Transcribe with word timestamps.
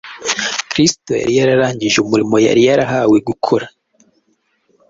Kristo 0.69 1.11
yari 1.19 1.33
yararangije 1.39 1.97
umurimo 1.99 2.35
yari 2.47 2.61
yarahawe 2.67 3.17
gukora. 3.27 3.65